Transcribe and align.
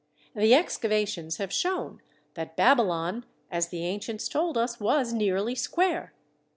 The 0.35 0.55
excavations 0.55 1.37
have 1.37 1.53
shown 1.53 2.01
that 2.33 2.57
Babylon, 2.57 3.23
as 3.51 3.67
the 3.67 3.85
ancients 3.85 4.27
told 4.27 4.57
us, 4.57 4.79
was 4.79 5.13
nearly 5.13 5.53
square. 5.53 6.11